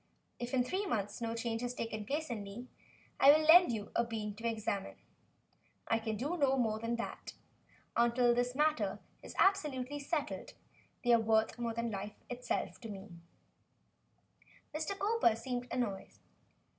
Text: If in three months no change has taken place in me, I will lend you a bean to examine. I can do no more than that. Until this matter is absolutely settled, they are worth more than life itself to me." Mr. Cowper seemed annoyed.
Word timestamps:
If 0.39 0.55
in 0.55 0.63
three 0.63 0.87
months 0.87 1.21
no 1.21 1.35
change 1.35 1.61
has 1.61 1.75
taken 1.75 2.05
place 2.07 2.31
in 2.31 2.41
me, 2.41 2.65
I 3.19 3.31
will 3.31 3.45
lend 3.45 3.71
you 3.71 3.91
a 3.95 4.03
bean 4.03 4.33
to 4.37 4.47
examine. 4.47 4.95
I 5.87 5.99
can 5.99 6.17
do 6.17 6.37
no 6.37 6.57
more 6.57 6.79
than 6.79 6.95
that. 6.95 7.33
Until 7.95 8.33
this 8.33 8.55
matter 8.55 8.97
is 9.21 9.35
absolutely 9.37 9.99
settled, 9.99 10.55
they 11.03 11.13
are 11.13 11.19
worth 11.19 11.59
more 11.59 11.75
than 11.75 11.91
life 11.91 12.15
itself 12.31 12.81
to 12.81 12.89
me." 12.89 13.11
Mr. 14.73 14.97
Cowper 14.97 15.35
seemed 15.35 15.67
annoyed. 15.71 16.09